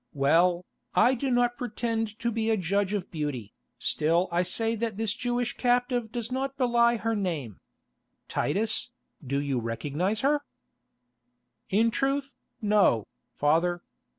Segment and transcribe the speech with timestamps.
[0.15, 4.97] Well, I do not pretend to be a judge of beauty, still I say that
[4.97, 7.59] this Jewish captive does not belie her name.
[8.27, 8.89] Titus,
[9.23, 10.41] do you recognise her?"
[11.69, 12.33] "In truth,
[12.63, 13.83] no, father.